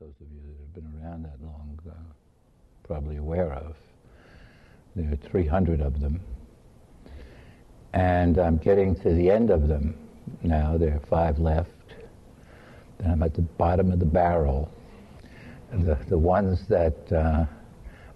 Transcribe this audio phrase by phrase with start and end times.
[0.00, 0.40] those of you
[0.72, 1.92] that have been around that long uh,
[2.84, 3.76] probably aware of.
[4.96, 6.22] There are 300 of them.
[7.92, 9.94] And I'm getting to the end of them
[10.42, 10.78] now.
[10.78, 11.68] There are five left.
[12.98, 14.72] And I'm at the bottom of the barrel.
[15.70, 17.44] And the, the ones that uh,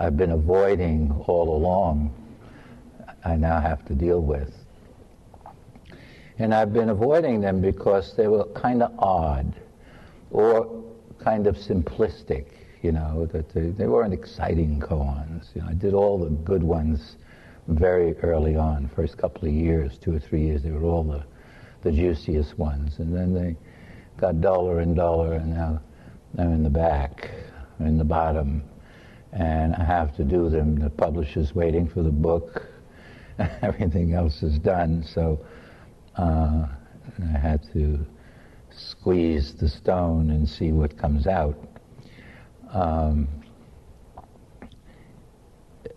[0.01, 2.15] I've been avoiding all along,
[3.27, 4.55] I now have to deal with.
[6.39, 9.53] And I've been avoiding them because they were kind of odd
[10.31, 10.85] or
[11.25, 12.47] kind of simplistic,
[12.83, 15.47] you know, that they, they weren't exciting koans.
[15.55, 17.17] You know, I did all the good ones
[17.67, 21.25] very early on, first couple of years, two or three years, they were all the,
[21.83, 22.99] the juiciest ones.
[22.99, 23.57] And then they
[24.19, 25.81] got duller and duller, and now
[26.39, 27.31] I'm in the back,
[27.81, 28.63] in the bottom,
[29.33, 30.77] and I have to do them.
[30.77, 32.63] The publisher's waiting for the book.
[33.63, 35.41] Everything else is done, so
[36.17, 36.67] uh,
[37.19, 38.05] I had to
[38.77, 41.57] squeeze the stone and see what comes out.
[42.73, 43.29] Um,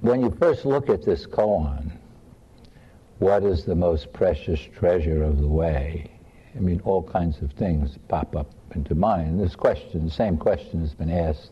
[0.02, 1.92] when you first look at this koan,
[3.20, 6.12] what is the most precious treasure of the way?
[6.56, 9.40] I mean, all kinds of things pop up into mind.
[9.40, 11.52] This question, the same question has been asked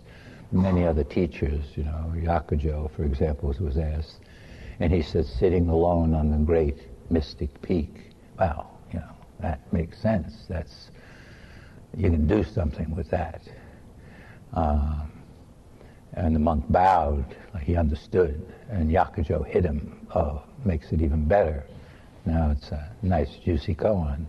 [0.52, 1.64] many other teachers.
[1.76, 4.20] You know, Hyakujo, for example, was asked,
[4.80, 6.78] and he said, sitting alone on the great
[7.10, 8.12] mystic peak.
[8.40, 10.46] Wow, you know, that makes sense.
[10.48, 10.92] That's
[11.98, 13.42] you can do something with that.
[14.54, 15.12] Um,
[16.14, 20.08] and the monk bowed, like he understood, and Hyakujo hit him.
[20.16, 21.66] Oh, makes it even better.
[22.26, 24.26] Now it's a nice, juicy koan.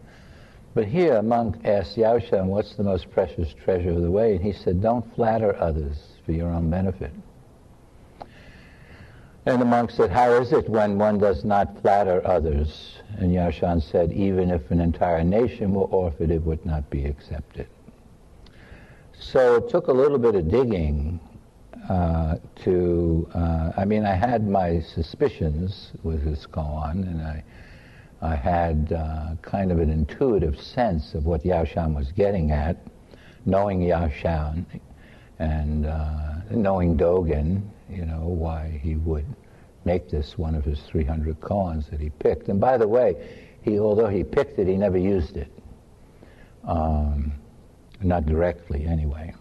[0.74, 4.36] But here, a monk asked Yaoshan, what's the most precious treasure of the way?
[4.36, 7.12] And he said, don't flatter others for your own benefit.
[9.46, 12.96] And the monk said, how is it when one does not flatter others?
[13.18, 17.68] And Yaoshan said, even if an entire nation were offered, it would not be accepted.
[19.12, 21.20] So it took a little bit of digging
[21.88, 27.44] uh, to, uh, I mean, I had my suspicions with this koan, and I,
[28.20, 32.76] I had uh, kind of an intuitive sense of what Yaoshan was getting at,
[33.44, 34.66] knowing Yaoshan
[35.38, 39.26] and uh, knowing Dogen, you know, why he would
[39.84, 42.48] make this one of his 300 koans that he picked.
[42.48, 45.52] And by the way, he, although he picked it, he never used it.
[46.64, 47.32] Um,
[48.02, 49.32] not directly, anyway.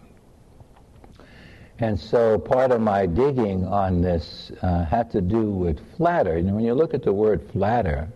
[1.78, 6.38] And so part of my digging on this uh, had to do with flatter.
[6.38, 8.08] You know, when you look at the word flatter,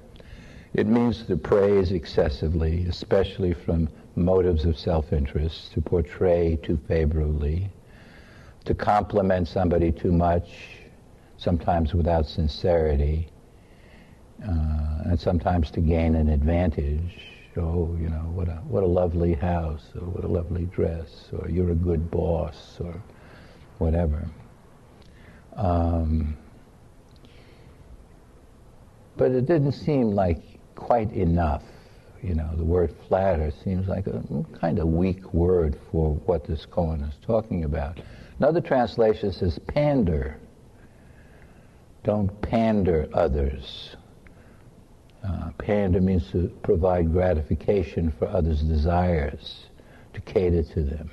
[0.73, 7.71] it means to praise excessively, especially from motives of self-interest, to portray too favorably,
[8.65, 10.51] to compliment somebody too much,
[11.37, 13.29] sometimes without sincerity,
[14.43, 17.23] uh, and sometimes to gain an advantage.
[17.57, 21.49] Oh, you know, what a, what a lovely house, or what a lovely dress, or
[21.49, 23.03] you're a good boss, or
[23.79, 24.29] whatever.
[25.57, 26.37] Um,
[29.17, 30.43] but it didn't seem like
[30.75, 31.65] quite enough.
[32.23, 34.23] You know, the word flatter seems like a
[34.61, 37.99] kind of weak word for what this koan is talking about.
[38.39, 40.39] Another translation says pander.
[42.05, 43.97] Don't pander others.
[45.25, 49.67] Uh, pander means to provide gratification for others' desires,
[50.15, 51.11] to cater to them.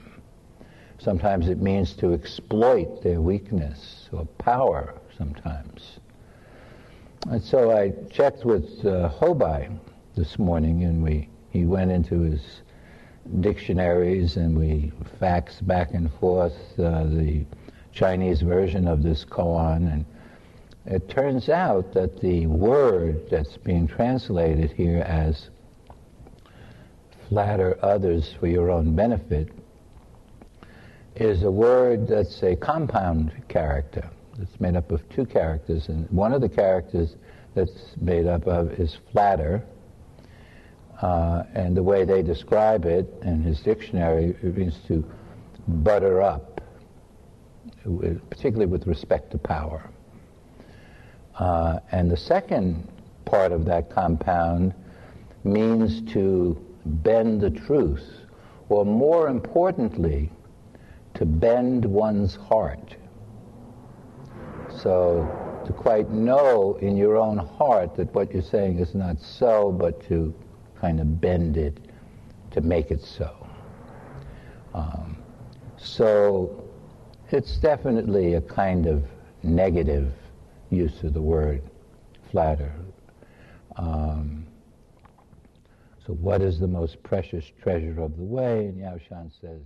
[0.97, 5.99] Sometimes it means to exploit their weakness or power sometimes.
[7.29, 9.77] And so I checked with uh, Hobai
[10.17, 12.41] this morning, and we he went into his
[13.39, 14.91] dictionaries, and we
[15.21, 17.45] faxed back and forth uh, the
[17.91, 20.05] Chinese version of this koan, and
[20.85, 25.49] it turns out that the word that's being translated here as
[27.29, 29.49] flatter others for your own benefit
[31.15, 34.09] is a word that's a compound character.
[34.39, 37.15] It's made up of two characters, and one of the characters
[37.53, 39.63] that's made up of is flatter,
[41.01, 45.05] uh, and the way they describe it in his dictionary, it means to
[45.67, 46.61] butter up,
[48.29, 49.89] particularly with respect to power.
[51.37, 52.87] Uh, and the second
[53.25, 54.73] part of that compound
[55.43, 58.21] means to bend the truth,
[58.69, 60.31] or more importantly,
[61.13, 62.95] to bend one's heart.
[64.81, 65.27] So
[65.65, 70.01] to quite know in your own heart that what you're saying is not so, but
[70.07, 70.33] to
[70.79, 71.77] kind of bend it
[72.51, 73.47] to make it so.
[74.73, 75.17] Um,
[75.77, 76.63] so
[77.31, 79.03] it's definitely a kind of
[79.43, 80.11] negative
[80.69, 81.61] use of the word
[82.31, 82.73] flatter.
[83.77, 84.45] Um,
[86.05, 88.65] so what is the most precious treasure of the way?
[88.65, 89.61] And Yaoshan says,